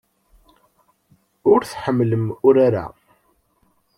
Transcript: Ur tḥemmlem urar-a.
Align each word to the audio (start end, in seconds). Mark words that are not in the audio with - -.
Ur 1.51 1.59
tḥemmlem 1.63 2.25
urar-a. 2.47 2.85